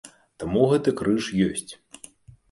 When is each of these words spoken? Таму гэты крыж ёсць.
Таму 0.43 0.61
гэты 0.71 0.93
крыж 1.01 1.27
ёсць. 1.49 1.71